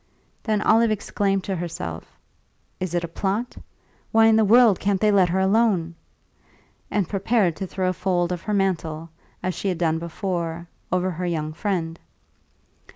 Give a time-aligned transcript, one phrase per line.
[0.41, 2.17] Then Olive exclaimed to herself,
[2.79, 3.55] "Is it a plot?
[4.11, 5.93] Why in the world can't they let her alone?"
[6.89, 9.11] and prepared to throw a fold of her mantle,
[9.43, 11.99] as she had done before, over her young friend.